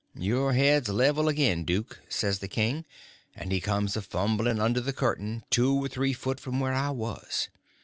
[0.17, 2.85] "Your head's level agin, duke," says the king;
[3.35, 6.89] and he comes a fumbling under the curtain two or three foot from where I
[6.89, 7.49] was.